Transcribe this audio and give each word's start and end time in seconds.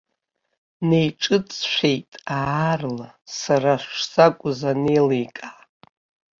Неиҿыҵшәеит 0.87 2.11
аарла, 2.39 3.09
сара 3.39 3.73
шсакәыз 3.87 4.59
анеиликаа. 4.71 5.59